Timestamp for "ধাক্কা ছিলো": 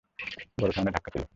0.93-1.25